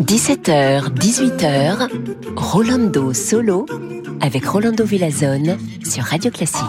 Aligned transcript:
17h, 0.00 0.90
18h, 0.94 1.88
Rolando 2.34 3.12
Solo 3.12 3.66
avec 4.20 4.46
Rolando 4.46 4.84
Villazone 4.84 5.56
sur 5.84 6.02
Radio 6.04 6.32
Classique. 6.32 6.64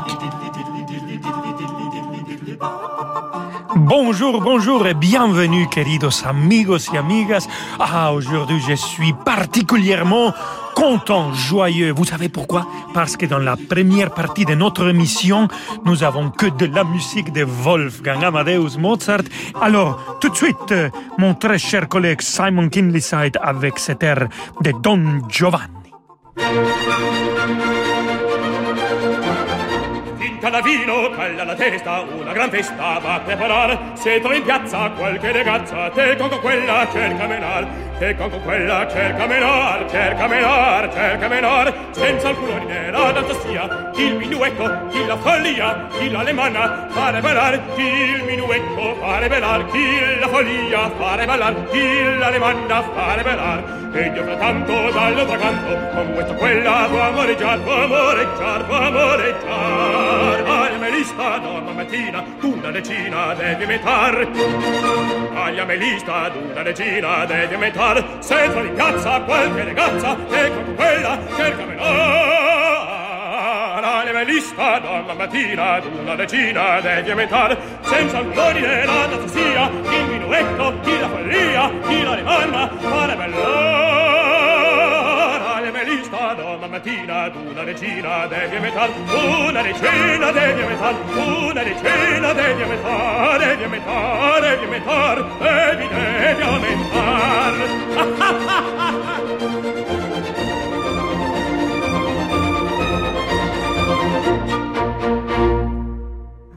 Bonjour, 3.76 4.42
bonjour 4.42 4.86
et 4.86 4.94
bienvenue, 4.94 5.68
queridos 5.70 6.26
amigos 6.26 6.92
y 6.94 6.98
amigas. 6.98 7.48
Ah, 7.80 8.14
aujourd'hui, 8.14 8.60
je 8.60 8.74
suis 8.74 9.14
particulièrement 9.26 10.32
content, 10.76 11.34
joyeux. 11.34 11.92
Vous 11.92 12.06
savez 12.06 12.30
pourquoi? 12.30 12.68
Parce 12.94 13.18
que 13.18 13.26
dans 13.26 13.40
la 13.40 13.56
première 13.56 14.12
partie 14.12 14.46
de 14.46 14.54
notre 14.54 14.88
émission, 14.90 15.48
nous 15.86 16.04
avons 16.04 16.30
que 16.30 16.48
de 16.48 16.66
la 16.66 16.84
musique 16.84 17.32
de 17.32 17.44
Wolfgang 17.44 18.24
Amadeus 18.24 18.78
Mozart. 18.78 19.24
Alors, 19.60 20.18
tout 20.22 20.30
de 20.30 20.36
suite, 20.36 20.74
mon 21.18 21.34
très 21.34 21.58
cher 21.58 21.88
collègue 21.88 22.22
Simon 22.22 22.70
Kinleyside 22.70 23.40
avec 23.42 23.80
cet 23.80 24.04
air 24.04 24.28
de 24.62 24.72
Don 24.84 25.22
Giovanni. 25.30 25.74
Cala 30.46 30.62
vino, 30.62 31.10
calla 31.10 31.44
la 31.44 31.56
testa, 31.56 32.02
una 32.02 32.32
gran 32.32 32.52
festa 32.52 33.00
va 33.00 33.16
a 33.16 33.20
preparar. 33.20 33.94
Se 33.96 34.20
trovi 34.20 34.38
in 34.38 34.44
piazza 34.44 34.92
qualche 34.92 35.32
ragazza, 35.32 35.90
te 35.90 36.16
con 36.18 36.30
quella 36.40 36.88
cerca 36.92 37.26
menar. 37.26 37.66
Te 37.98 38.16
con 38.16 38.30
quella 38.44 38.88
cerca 38.88 39.26
menar, 39.26 39.90
cerca 39.90 40.28
menar, 40.28 40.94
cerca 40.94 41.28
menar. 41.28 41.74
Senza 41.90 42.28
alcun 42.28 42.50
ordine 42.50 42.92
la 42.92 43.12
danza 43.12 43.34
sia, 43.40 43.92
il 43.96 44.16
minuetto, 44.18 44.88
chi 44.92 45.06
la 45.08 45.18
follia, 45.18 45.88
chi 45.98 46.12
l'alemanna, 46.12 46.90
fare 46.92 47.22
ballar, 47.22 47.60
chi 47.74 47.88
il 47.88 48.24
minuetto, 48.26 48.98
fare 49.00 49.28
ballar, 49.28 49.66
chi 49.72 50.20
la 50.20 50.28
follia, 50.28 50.92
fare 50.96 51.26
ballar, 51.26 51.70
chi 51.72 52.18
l'alemanna, 52.18 52.84
fare 52.94 53.24
ballar. 53.24 53.84
E 53.96 54.12
io 54.14 54.24
frattanto 54.24 54.92
dall'altro 54.92 55.38
canto, 55.38 55.96
con 55.96 56.14
questa 56.14 56.34
quella 56.34 56.86
può 56.90 57.00
amoreggiar, 57.00 57.60
può 57.62 57.82
amoreggiar, 57.82 58.66
può 58.66 58.76
amoreggiar. 58.76 60.35
star 60.36 60.66
Agliamelista, 60.66 61.38
dormo 61.40 61.72
mattina, 61.72 62.24
tu 62.40 62.56
decina 62.72 63.34
devi 63.36 63.66
metàr. 63.66 64.28
Agliamelista, 65.34 66.30
tu 66.32 66.40
la 66.54 66.64
decina 66.64 67.26
devi 67.26 67.56
metàr. 67.58 68.04
Se 68.20 68.50
trovi 68.50 68.68
in 68.68 68.74
piazza 68.74 69.22
qualche 69.22 69.64
ragazza, 69.64 70.18
ecco 70.30 70.64
tu 70.64 70.76
quella, 70.76 71.20
cercamela. 71.36 71.84
Agliamelista, 74.00 74.80
dormo 74.80 75.14
mattina, 75.14 75.80
duna 75.80 76.16
decina 76.16 76.82
devi 76.82 77.14
metàr. 77.14 77.58
Senza 77.82 78.20
l'odore 78.22 78.60
della 78.60 79.08
tassia, 79.08 79.70
il 79.70 80.06
minuetto, 80.08 80.74
chi 80.84 81.00
la 81.00 81.10
follia, 81.10 81.72
chi 81.88 82.04
la 82.04 82.16
rimanma, 82.16 82.70
fare 82.80 83.16
bella. 83.16 84.95
Mattina 86.76 87.30
d'una 87.30 87.64
decina 87.64 88.28
devi 88.28 88.60
metal 88.60 88.92
una 89.08 89.62
decina 89.62 90.32
devi 90.32 90.64
metal 90.68 90.96
una 91.16 91.64
decina 91.64 92.34
devi 92.34 92.66
metal 92.66 93.40
devi 93.40 93.68
metal 93.68 94.42
devi 94.42 94.68
metal 94.68 95.26
devi 95.40 95.88
devi 95.88 96.76
metal. 96.76 97.56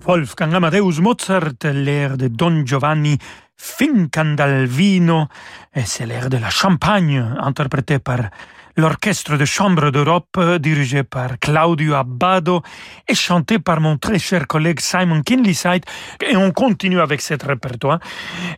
Wolfgang 0.05 0.55
Amadeus 0.55 0.99
Mozart, 1.01 1.65
l'air 1.65 2.17
de 2.17 2.29
Don 2.29 2.65
Giovanni 2.65 3.19
Fincandalvino, 3.55 5.29
et 5.75 5.85
c'est 5.85 6.07
l'air 6.07 6.31
de 6.31 6.39
la 6.39 6.49
Champagne, 6.49 7.37
interprété 7.39 7.99
par 7.99 8.31
l'orchestre 8.79 9.37
de 9.37 9.45
chambre 9.45 9.91
d'Europe 9.91 10.37
euh, 10.39 10.59
dirigé 10.59 11.03
par 11.03 11.39
Claudio 11.41 11.95
Abbado 11.95 12.63
et 13.09 13.15
chanté 13.15 13.59
par 13.59 13.81
mon 13.81 13.99
très 13.99 14.21
cher 14.21 14.47
collègue 14.47 14.81
Simon 14.81 15.23
Kinleyside. 15.23 15.85
Et 16.25 16.37
on 16.37 16.53
continue 16.53 17.01
avec 17.01 17.21
cet 17.21 17.43
répertoire. 17.43 17.99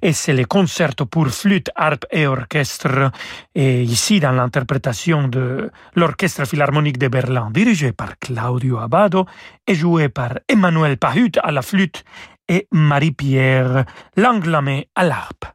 Et 0.02 0.12
c'est 0.12 0.34
les 0.34 0.44
concerts 0.44 0.94
pour 1.10 1.28
flûte, 1.28 1.70
harpe 1.74 2.04
et 2.12 2.26
orchestre. 2.26 3.10
Et 3.54 3.82
ici, 3.82 4.20
dans 4.20 4.32
l'interprétation 4.32 5.26
de 5.26 5.70
l'orchestre 5.94 6.46
philharmonique 6.46 6.98
de 6.98 7.08
Berlin, 7.08 7.50
dirigé 7.50 7.92
par 7.92 8.18
Claudio 8.18 8.78
Abbado 8.78 9.24
et 9.66 9.74
joué 9.74 10.10
par 10.10 10.38
Emmanuel 10.48 10.98
Pahut 10.98 11.32
à 11.42 11.50
la 11.50 11.62
flûte 11.62 12.04
et 12.46 12.68
Marie-Pierre 12.72 13.84
Langlamé 14.16 14.88
à 14.94 15.04
l'harpe. 15.04 15.46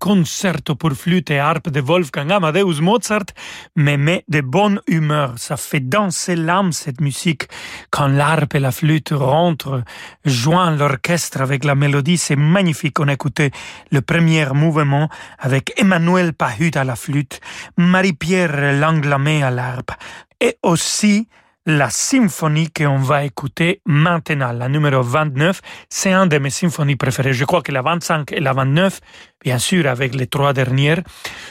Concerto 0.00 0.74
pour 0.74 0.92
flûte 0.92 1.30
et 1.30 1.38
harpe 1.38 1.68
de 1.68 1.80
Wolfgang 1.80 2.32
Amadeus 2.32 2.80
Mozart 2.80 3.26
me 3.76 3.96
met 3.96 4.24
de 4.28 4.40
bonne 4.40 4.80
humeur. 4.88 5.34
Ça 5.36 5.56
fait 5.56 5.80
danser 5.80 6.34
l'âme, 6.34 6.72
cette 6.72 7.00
musique. 7.00 7.44
Quand 7.90 8.08
l'harpe 8.08 8.54
et 8.54 8.60
la 8.60 8.72
flûte 8.72 9.10
rentrent, 9.12 9.84
joignent 10.24 10.78
l'orchestre 10.78 11.42
avec 11.42 11.64
la 11.64 11.74
mélodie, 11.74 12.16
c'est 12.16 12.34
magnifique. 12.34 12.98
On 12.98 13.08
écoutait 13.08 13.50
le 13.92 14.00
premier 14.00 14.46
mouvement 14.54 15.08
avec 15.38 15.72
Emmanuel 15.76 16.32
Pahut 16.32 16.76
à 16.76 16.84
la 16.84 16.96
flûte, 16.96 17.40
Marie-Pierre 17.76 18.80
Langlamé 18.80 19.42
à 19.42 19.50
l'harpe 19.50 19.92
et 20.40 20.56
aussi 20.62 21.28
la 21.76 21.88
symphonie 21.88 22.68
qu'on 22.70 22.98
va 22.98 23.24
écouter 23.24 23.80
maintenant, 23.86 24.52
la 24.52 24.68
numéro 24.68 25.02
29, 25.02 25.60
c'est 25.88 26.12
un 26.12 26.26
de 26.26 26.38
mes 26.38 26.50
symphonies 26.50 26.96
préférées. 26.96 27.32
Je 27.32 27.44
crois 27.44 27.62
que 27.62 27.70
la 27.70 27.82
25 27.82 28.32
et 28.32 28.40
la 28.40 28.52
29, 28.52 29.00
bien 29.44 29.58
sûr 29.58 29.86
avec 29.86 30.14
les 30.14 30.26
trois 30.26 30.52
dernières, 30.52 31.00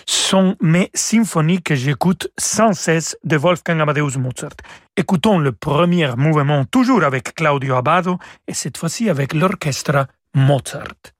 sont 0.05 0.55
mes 0.61 0.91
symphonies 0.93 1.61
que 1.61 1.75
j'écoute 1.75 2.27
sans 2.37 2.73
cesse 2.73 3.17
de 3.23 3.37
Wolfgang 3.37 3.79
Amadeus 3.79 4.17
Mozart. 4.17 4.57
Écoutons 4.97 5.39
le 5.39 5.53
premier 5.53 6.09
mouvement 6.17 6.65
toujours 6.65 7.03
avec 7.03 7.33
Claudio 7.35 7.75
Abbado 7.75 8.17
et 8.47 8.53
cette 8.53 8.77
fois-ci 8.77 9.09
avec 9.09 9.33
l'orchestre 9.33 10.07
Mozart. 10.35 11.18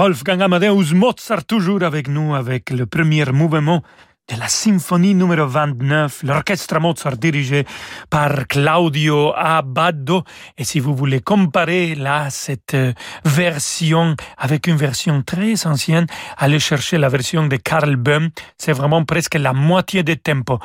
Wolfgang 0.00 0.40
Amadeus 0.40 0.94
Mozart 0.94 1.44
toujours 1.44 1.82
avec 1.82 2.08
nous 2.08 2.34
avec 2.34 2.70
le 2.70 2.86
premier 2.86 3.26
mouvement 3.26 3.82
de 4.30 4.38
la 4.38 4.48
symphonie 4.48 5.14
numéro 5.14 5.46
29, 5.46 6.22
l'orchestre 6.22 6.80
Mozart 6.80 7.18
dirigé 7.18 7.66
par 8.08 8.46
Claudio 8.48 9.34
Abbado. 9.36 10.24
Et 10.56 10.64
si 10.64 10.80
vous 10.80 10.96
voulez 10.96 11.20
comparer 11.20 11.94
là 11.96 12.30
cette 12.30 12.72
euh, 12.72 12.94
version 13.26 14.16
avec 14.38 14.68
une 14.68 14.76
version 14.76 15.22
très 15.22 15.66
ancienne, 15.66 16.06
allez 16.38 16.60
chercher 16.60 16.96
la 16.96 17.10
version 17.10 17.46
de 17.46 17.56
Karl 17.56 17.96
Böhm. 17.96 18.30
C'est 18.56 18.72
vraiment 18.72 19.04
presque 19.04 19.34
la 19.34 19.52
moitié 19.52 20.02
des 20.02 20.16
tempos. 20.16 20.60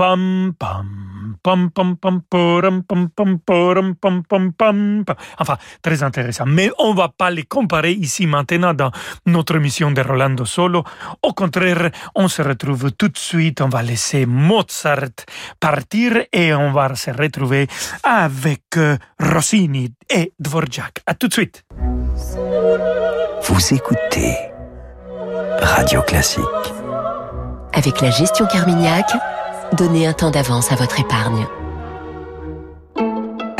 Pam, 0.00 0.54
pam, 0.58 0.88
pam, 1.42 1.68
pam, 1.70 1.98
pam, 1.98 2.22
pam, 2.30 2.82
pam, 3.10 3.10
pam, 3.10 3.38
pam, 3.44 3.94
pam, 4.00 4.22
pam, 4.22 4.52
pam. 5.04 5.04
Enfin, 5.38 5.58
très 5.82 6.02
intéressant. 6.02 6.46
Mais 6.46 6.70
on 6.78 6.94
va 6.94 7.10
pas 7.10 7.30
les 7.30 7.42
comparer 7.42 7.92
ici 7.92 8.26
maintenant 8.26 8.72
dans 8.72 8.90
notre 9.26 9.56
émission 9.56 9.90
de 9.90 10.00
Rolando 10.00 10.46
Solo. 10.46 10.84
Au 11.20 11.34
contraire, 11.34 11.90
on 12.14 12.28
se 12.28 12.40
retrouve 12.40 12.92
tout 12.92 13.08
de 13.08 13.18
suite. 13.18 13.60
On 13.60 13.68
va 13.68 13.82
laisser 13.82 14.24
Mozart 14.24 15.26
partir 15.60 16.24
et 16.32 16.54
on 16.54 16.72
va 16.72 16.94
se 16.94 17.10
retrouver 17.10 17.68
avec 18.02 18.78
Rossini 19.18 19.92
et 20.08 20.32
Dvorak. 20.38 21.02
À 21.04 21.12
tout 21.12 21.28
de 21.28 21.34
suite. 21.34 21.62
Vous 23.42 23.74
écoutez 23.74 24.34
Radio 25.60 26.00
Classique. 26.00 26.42
Avec 27.74 28.00
la 28.00 28.10
gestion 28.10 28.46
Carmignac, 28.46 29.12
donnez 29.76 30.06
un 30.06 30.12
temps 30.12 30.30
d'avance 30.30 30.72
à 30.72 30.76
votre 30.76 31.00
épargne. 31.00 31.46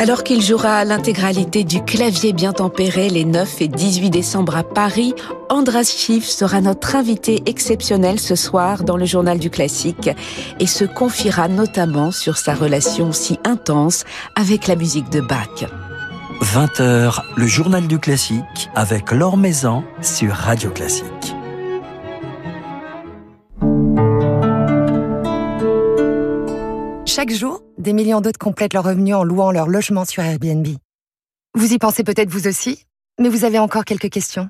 Alors 0.00 0.24
qu'il 0.24 0.40
jouera 0.40 0.82
l'intégralité 0.86 1.62
du 1.62 1.84
clavier 1.84 2.32
bien 2.32 2.54
tempéré 2.54 3.10
les 3.10 3.26
9 3.26 3.60
et 3.60 3.68
18 3.68 4.08
décembre 4.08 4.56
à 4.56 4.62
Paris, 4.62 5.12
Andras 5.50 5.94
Schiff 5.94 6.24
sera 6.24 6.62
notre 6.62 6.96
invité 6.96 7.42
exceptionnel 7.44 8.18
ce 8.18 8.34
soir 8.34 8.82
dans 8.82 8.96
le 8.96 9.04
journal 9.04 9.38
du 9.38 9.50
classique 9.50 10.08
et 10.58 10.66
se 10.66 10.86
confiera 10.86 11.48
notamment 11.48 12.12
sur 12.12 12.38
sa 12.38 12.54
relation 12.54 13.12
si 13.12 13.38
intense 13.44 14.04
avec 14.36 14.68
la 14.68 14.76
musique 14.76 15.10
de 15.10 15.20
Bach. 15.20 15.66
20h, 16.40 17.20
le 17.36 17.46
journal 17.46 17.86
du 17.86 17.98
classique 17.98 18.70
avec 18.74 19.12
Laure 19.12 19.36
Maison 19.36 19.84
sur 20.00 20.32
Radio 20.32 20.70
Classique. 20.70 21.34
Chaque 27.12 27.32
jour, 27.32 27.64
des 27.76 27.92
millions 27.92 28.20
d'autres 28.20 28.38
complètent 28.38 28.72
leur 28.72 28.84
revenu 28.84 29.14
en 29.14 29.24
louant 29.24 29.50
leur 29.50 29.66
logement 29.66 30.04
sur 30.04 30.22
Airbnb. 30.22 30.64
Vous 31.56 31.72
y 31.72 31.76
pensez 31.76 32.04
peut-être 32.04 32.30
vous 32.30 32.46
aussi, 32.46 32.84
mais 33.18 33.28
vous 33.28 33.42
avez 33.42 33.58
encore 33.58 33.84
quelques 33.84 34.10
questions. 34.10 34.48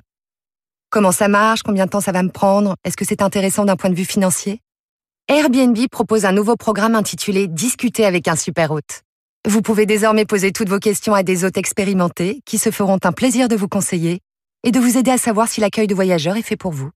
Comment 0.91 1.11
ça 1.11 1.27
marche? 1.27 1.63
Combien 1.63 1.85
de 1.85 1.89
temps 1.89 2.01
ça 2.01 2.11
va 2.11 2.21
me 2.21 2.29
prendre? 2.29 2.75
Est-ce 2.83 2.95
que 2.95 3.03
c'est 3.03 3.23
intéressant 3.23 3.65
d'un 3.65 3.77
point 3.77 3.89
de 3.89 3.95
vue 3.95 4.05
financier? 4.05 4.59
Airbnb 5.27 5.75
propose 5.91 6.23
un 6.23 6.33
nouveau 6.33 6.55
programme 6.55 6.93
intitulé 6.93 7.47
Discuter 7.47 8.05
avec 8.05 8.27
un 8.27 8.35
super 8.35 8.69
hôte. 8.69 9.01
Vous 9.47 9.63
pouvez 9.63 9.87
désormais 9.87 10.25
poser 10.25 10.51
toutes 10.51 10.69
vos 10.69 10.77
questions 10.77 11.15
à 11.15 11.23
des 11.23 11.43
hôtes 11.45 11.57
expérimentés 11.57 12.41
qui 12.45 12.59
se 12.59 12.69
feront 12.69 12.99
un 13.03 13.11
plaisir 13.11 13.47
de 13.47 13.55
vous 13.55 13.69
conseiller 13.69 14.19
et 14.63 14.69
de 14.69 14.79
vous 14.79 14.99
aider 14.99 15.09
à 15.09 15.17
savoir 15.17 15.47
si 15.47 15.61
l'accueil 15.61 15.87
de 15.87 15.95
voyageurs 15.95 16.37
est 16.37 16.43
fait 16.43 16.57
pour 16.57 16.73
vous. 16.73 16.91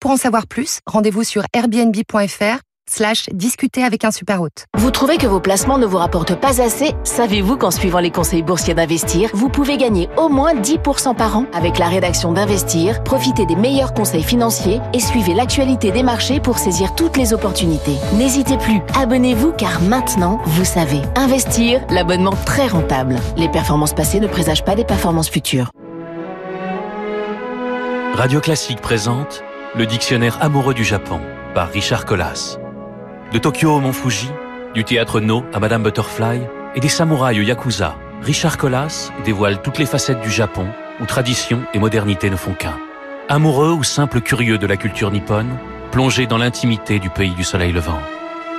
Pour 0.00 0.10
en 0.10 0.16
savoir 0.16 0.48
plus, 0.48 0.80
rendez-vous 0.86 1.22
sur 1.22 1.44
airbnb.fr 1.54 2.62
slash 2.88 3.28
discuter 3.32 3.82
avec 3.82 4.04
un 4.04 4.10
super 4.10 4.40
hôte. 4.40 4.66
Vous 4.76 4.90
trouvez 4.90 5.16
que 5.16 5.26
vos 5.26 5.40
placements 5.40 5.78
ne 5.78 5.86
vous 5.86 5.98
rapportent 5.98 6.38
pas 6.38 6.60
assez? 6.60 6.92
Savez-vous 7.04 7.56
qu'en 7.56 7.70
suivant 7.70 8.00
les 8.00 8.10
conseils 8.10 8.42
boursiers 8.42 8.74
d'Investir, 8.74 9.30
vous 9.34 9.48
pouvez 9.48 9.76
gagner 9.76 10.08
au 10.16 10.28
moins 10.28 10.54
10% 10.54 11.14
par 11.16 11.36
an? 11.36 11.46
Avec 11.52 11.78
la 11.78 11.88
rédaction 11.88 12.32
d'Investir, 12.32 13.02
profitez 13.02 13.46
des 13.46 13.56
meilleurs 13.56 13.94
conseils 13.94 14.22
financiers 14.22 14.80
et 14.92 15.00
suivez 15.00 15.34
l'actualité 15.34 15.90
des 15.90 16.02
marchés 16.02 16.40
pour 16.40 16.58
saisir 16.58 16.94
toutes 16.94 17.16
les 17.16 17.32
opportunités. 17.32 17.96
N'hésitez 18.14 18.58
plus, 18.58 18.80
abonnez-vous 18.96 19.52
car 19.52 19.80
maintenant, 19.82 20.40
vous 20.44 20.64
savez, 20.64 21.00
Investir, 21.16 21.80
l'abonnement 21.90 22.36
très 22.46 22.66
rentable. 22.66 23.16
Les 23.36 23.48
performances 23.48 23.94
passées 23.94 24.20
ne 24.20 24.26
présagent 24.26 24.64
pas 24.64 24.74
des 24.74 24.84
performances 24.84 25.30
futures. 25.30 25.70
Radio 28.14 28.40
Classique 28.40 28.80
présente 28.80 29.42
le 29.74 29.86
dictionnaire 29.86 30.42
amoureux 30.42 30.74
du 30.74 30.84
Japon 30.84 31.20
par 31.54 31.70
Richard 31.70 32.04
Collas. 32.04 32.58
De 33.32 33.38
Tokyo 33.38 33.76
au 33.76 33.80
Mont 33.80 33.94
Fuji, 33.94 34.28
du 34.74 34.84
théâtre 34.84 35.18
No 35.18 35.42
à 35.54 35.58
Madame 35.58 35.82
Butterfly 35.82 36.42
et 36.74 36.80
des 36.80 36.90
samouraïs 36.90 37.40
au 37.40 37.42
Yakuza, 37.42 37.96
Richard 38.20 38.58
Collas 38.58 39.10
dévoile 39.24 39.62
toutes 39.62 39.78
les 39.78 39.86
facettes 39.86 40.20
du 40.20 40.30
Japon 40.30 40.66
où 41.00 41.06
tradition 41.06 41.62
et 41.72 41.78
modernité 41.78 42.28
ne 42.28 42.36
font 42.36 42.52
qu'un. 42.52 42.78
Amoureux 43.30 43.72
ou 43.72 43.84
simple 43.84 44.20
curieux 44.20 44.58
de 44.58 44.66
la 44.66 44.76
culture 44.76 45.10
nippone, 45.10 45.48
plongé 45.92 46.26
dans 46.26 46.36
l'intimité 46.36 46.98
du 46.98 47.08
pays 47.08 47.30
du 47.30 47.42
soleil 47.42 47.72
levant. 47.72 48.00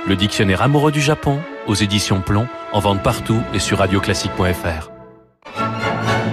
Le 0.08 0.16
dictionnaire 0.16 0.60
amoureux 0.60 0.90
du 0.90 1.00
Japon, 1.00 1.38
aux 1.68 1.74
éditions 1.74 2.20
Plomb, 2.20 2.48
en 2.72 2.80
vente 2.80 3.00
partout 3.00 3.40
et 3.54 3.60
sur 3.60 3.78
radioclassique.fr. 3.78 4.90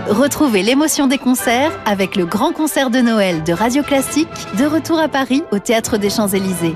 Retrouvez 0.09 0.63
l'émotion 0.63 1.05
des 1.05 1.19
concerts 1.19 1.71
avec 1.85 2.15
le 2.15 2.25
grand 2.25 2.53
concert 2.53 2.89
de 2.89 3.01
Noël 3.01 3.43
de 3.43 3.53
Radio 3.53 3.83
Classique, 3.83 4.27
de 4.57 4.65
retour 4.65 4.99
à 4.99 5.07
Paris 5.09 5.43
au 5.51 5.59
Théâtre 5.59 5.97
des 5.97 6.09
Champs-Élysées. 6.09 6.75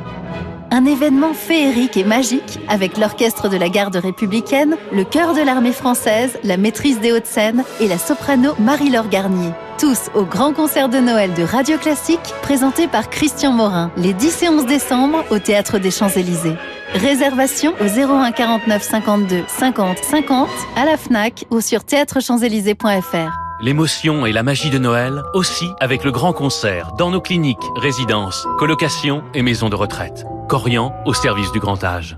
Un 0.72 0.86
événement 0.86 1.34
féerique 1.34 1.96
et 1.98 2.04
magique 2.04 2.60
avec 2.68 2.98
l'orchestre 2.98 3.50
de 3.50 3.58
la 3.58 3.70
garde 3.70 3.96
républicaine, 3.96 4.76
le 4.92 5.04
chœur 5.04 5.34
de 5.34 5.42
l'armée 5.42 5.72
française, 5.72 6.38
la 6.44 6.58
maîtrise 6.58 7.00
des 7.00 7.12
Hauts-de-Seine 7.12 7.64
et 7.80 7.88
la 7.88 7.98
soprano 7.98 8.54
Marie-Laure 8.60 9.10
Garnier. 9.10 9.52
Tous 9.78 10.10
au 10.16 10.24
grand 10.24 10.54
concert 10.54 10.90
de 10.90 10.98
Noël 10.98 11.34
de 11.34 11.44
Radio 11.44 11.78
Classique, 11.78 12.34
présenté 12.42 12.88
par 12.88 13.10
Christian 13.10 13.52
Morin, 13.52 13.92
les 13.98 14.14
10 14.14 14.44
et 14.44 14.50
11 14.50 14.66
décembre 14.66 15.24
au 15.30 15.40
Théâtre 15.40 15.80
des 15.80 15.92
Champs-Élysées. 15.92 16.56
Réservation 16.94 17.74
au 17.82 17.86
01 17.86 18.32
49 18.32 18.82
52 18.82 19.44
50 19.48 19.98
50 20.04 20.50
à 20.76 20.86
la 20.86 20.98
FNAC 20.98 21.46
ou 21.52 21.62
sur 21.62 21.84
théâtrechamps-élysées.fr. 21.84 23.45
L'émotion 23.62 24.26
et 24.26 24.34
la 24.34 24.44
magie 24.44 24.70
de 24.70 24.78
Noël 24.78 25.24
aussi 25.34 25.70
avec 25.80 26.04
le 26.04 26.12
grand 26.12 26.34
concert 26.34 26.92
dans 26.98 27.10
nos 27.10 27.22
cliniques, 27.22 27.58
résidences, 27.78 28.46
colocations 28.58 29.24
et 29.34 29.42
maisons 29.42 29.70
de 29.70 29.76
retraite. 29.76 30.26
Corian 30.50 30.94
au 31.06 31.14
service 31.14 31.52
du 31.54 31.60
grand 31.60 31.82
âge. 31.84 32.18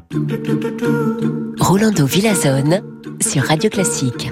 Rolando 1.59 2.05
Villazone 2.07 2.81
sur 3.21 3.43
Radio 3.43 3.69
Classique. 3.69 4.31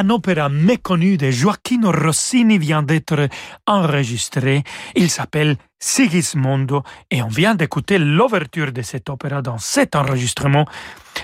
Un 0.00 0.08
opéra 0.08 0.48
méconnu 0.48 1.18
de 1.18 1.30
Gioacchino 1.30 1.92
Rossini 1.92 2.56
vient 2.56 2.82
d'être 2.82 3.28
enregistré. 3.66 4.64
Il 4.96 5.10
s'appelle 5.10 5.58
Sigismondo 5.78 6.82
et 7.10 7.22
on 7.22 7.28
vient 7.28 7.54
d'écouter 7.54 7.98
l'ouverture 7.98 8.72
de 8.72 8.80
cet 8.80 9.10
opéra 9.10 9.42
dans 9.42 9.58
cet 9.58 9.94
enregistrement 9.94 10.64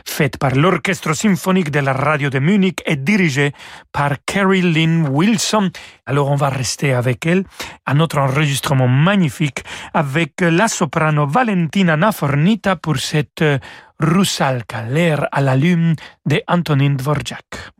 fait 0.04 0.36
par 0.36 0.54
l'Orchestre 0.54 1.14
symphonique 1.14 1.70
de 1.70 1.78
la 1.78 1.94
radio 1.94 2.28
de 2.28 2.38
Munich 2.38 2.82
et 2.84 2.96
dirigé 2.96 3.52
par 3.92 4.10
Carrie 4.26 4.60
Lynn 4.60 5.08
Wilson. 5.08 5.70
Alors 6.04 6.30
on 6.30 6.36
va 6.36 6.50
rester 6.50 6.92
avec 6.92 7.24
elle, 7.24 7.44
un 7.86 7.98
autre 7.98 8.18
enregistrement 8.18 8.88
magnifique 8.88 9.64
avec 9.94 10.34
la 10.42 10.68
soprano 10.68 11.26
Valentina 11.26 11.96
Nafornita 11.96 12.76
pour 12.76 12.98
cette 12.98 13.42
Rusalka, 14.00 14.82
l'air 14.82 15.28
à 15.32 15.40
la 15.40 15.56
lune 15.56 15.96
de 16.26 16.42
Antonin 16.46 16.90
Dvorak. 16.90 17.75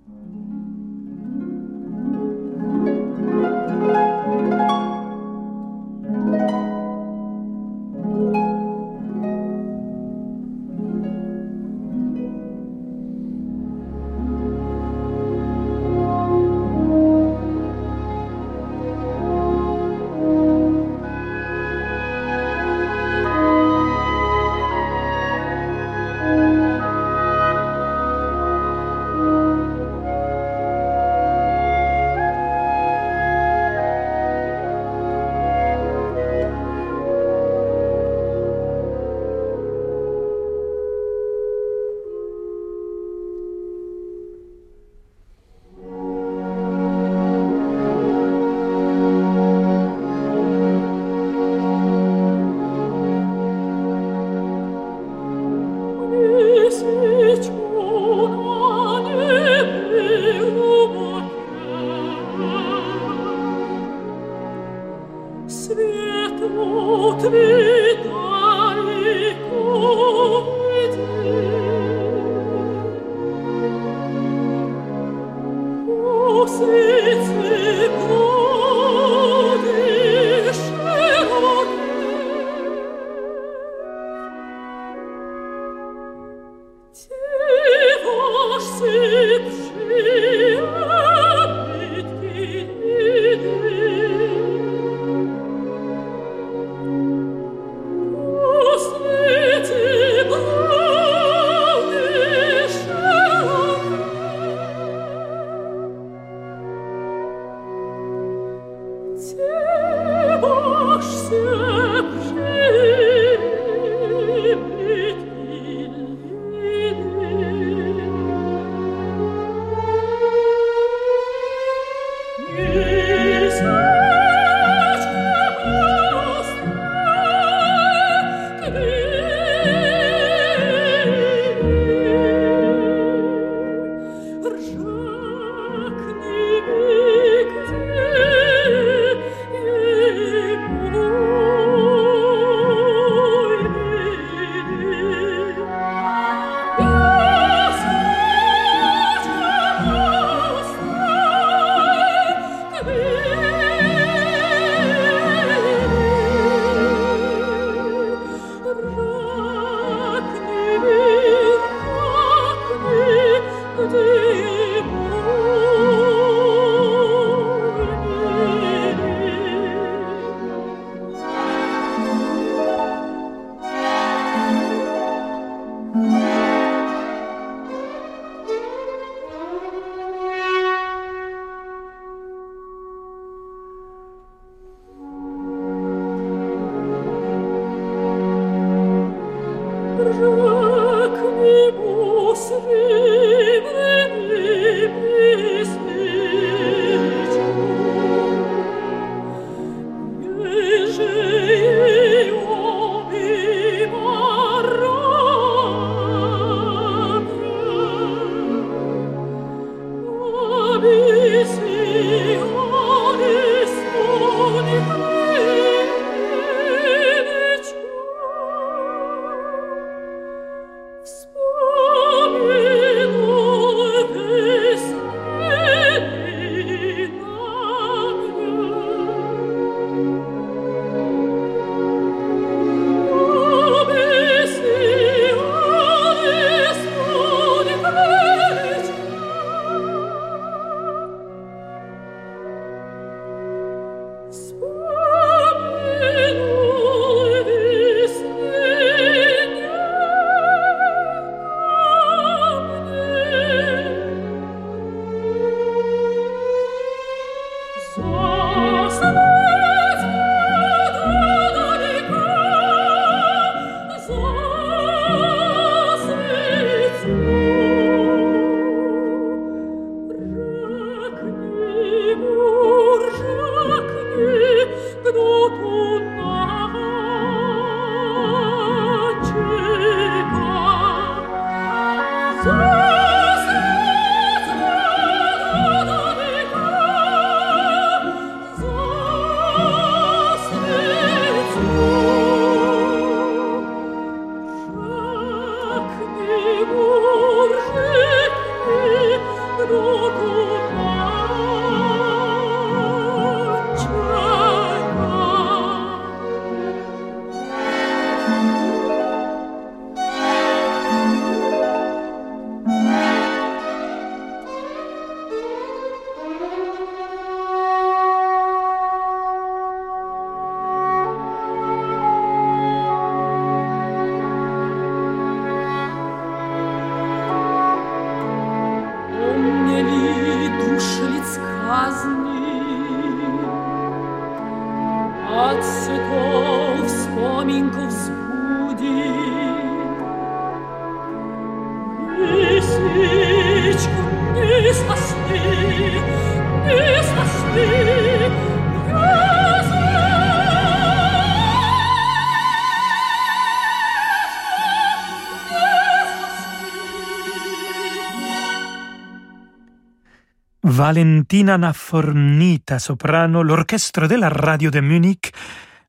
Valentina 360.69 361.57
Nafornita 361.57 362.81
soprano, 362.81 363.45
l'orchestre 363.45 364.09
de 364.09 364.17
la 364.17 364.29
radio 364.29 364.69
de 364.69 364.81
Munich, 364.81 365.33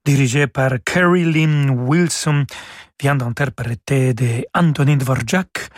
dirigé 0.06 0.48
par 0.48 0.84
Carrie 0.84 1.26
Lynn 1.26 1.72
Wilson, 1.72 2.46
vient 3.02 3.16
d'interpréter 3.16 4.14
de 4.14 4.46
Antonin 4.54 4.98
Dvorak 4.98 5.70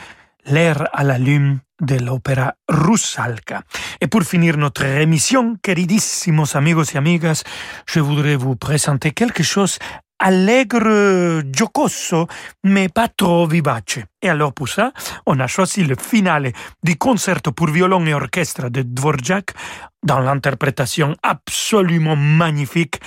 l'air 0.47 0.89
à 0.91 1.06
la 1.06 1.18
lune 1.18 1.60
de 1.80 1.95
l'opéra 1.95 2.56
Russalka. 2.68 3.64
Et 4.02 4.08
pour 4.08 4.24
finir 4.24 4.58
notre 4.58 4.84
émission, 4.84 5.56
queridissimos 5.64 6.58
amigos 6.58 6.93
y 6.93 6.97
amigas, 6.97 7.43
je 7.86 8.02
voudrais 8.02 8.36
vous 8.36 8.58
présenter 8.58 9.12
quelque 9.12 9.43
chose 9.43 9.80
allègre, 10.20 11.41
giocoso, 11.51 12.28
mais 12.63 12.89
pas 12.89 13.07
trop 13.07 13.47
vivace. 13.47 13.99
Et 14.22 14.30
alors 14.30 14.53
pour 14.53 14.67
ça, 14.67 14.91
on 15.26 15.39
a 15.39 15.47
choisi 15.47 15.84
le 15.84 15.95
finale 15.95 16.51
du 16.84 16.97
concerto 16.97 17.51
pour 17.51 17.67
violon 17.67 18.05
et 18.05 18.13
orchestre 18.13 18.70
de 18.70 18.82
Dvorak 18.82 19.53
dans 20.03 20.20
l'interprétation 20.20 21.15
absolument 21.24 22.15
magnifique 22.15 22.99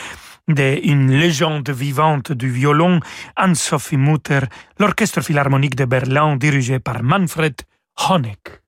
d'une 0.49 1.13
légende 1.13 1.71
vivante 1.71 2.33
du 2.33 2.51
violon, 2.51 3.01
Anne-Sophie 3.37 3.97
Mutter, 3.97 4.41
l'orchestre 4.79 5.21
philharmonique 5.21 5.77
de 5.77 5.85
Berlin 5.85 6.37
dirigé 6.37 6.81
par 6.81 7.03
Manfred 7.03 7.55
Honeck. 8.09 8.63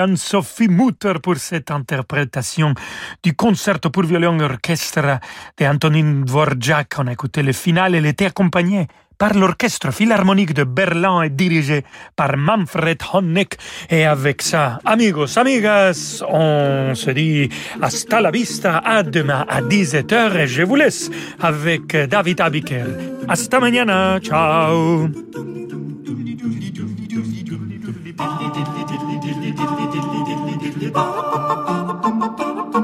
Anne-Sophie 0.00 0.68
Mutter 0.68 1.14
pour 1.22 1.36
cette 1.36 1.70
interprétation 1.70 2.74
du 3.22 3.34
concerto 3.34 3.90
pour 3.90 4.04
violon 4.04 4.40
orchestre 4.40 5.20
de 5.58 5.64
Antonin 5.64 6.24
Dvorak. 6.24 6.94
On 6.98 7.06
a 7.06 7.12
écouté 7.12 7.42
le 7.42 7.52
final, 7.52 7.94
elle 7.94 8.06
était 8.06 8.26
accompagnée 8.26 8.86
par 9.20 9.34
l'orchestre 9.34 9.92
philharmonique 9.92 10.54
de 10.54 10.64
Berlin 10.64 11.20
et 11.22 11.28
dirigé 11.28 11.84
par 12.16 12.38
Manfred 12.38 12.98
Honeck. 13.12 13.58
Et 13.90 14.06
avec 14.06 14.40
ça, 14.40 14.80
amigos, 14.84 15.38
amigas, 15.38 16.22
on 16.26 16.94
se 16.94 17.10
dit 17.10 17.50
hasta 17.82 18.22
la 18.22 18.30
vista, 18.30 18.78
à 18.78 19.02
demain 19.02 19.44
à 19.46 19.60
17h 19.60 20.36
et 20.38 20.46
je 20.46 20.62
vous 20.62 20.76
laisse 20.76 21.10
avec 21.38 21.94
David 21.94 22.40
Abiker. 22.40 22.86
Hasta 23.28 23.60
mañana, 23.60 24.18
ciao! 24.20 25.10
Bum 30.92 31.06
bum 31.30 31.42
bum 31.48 32.00
bum 32.08 32.18
bum 32.18 32.80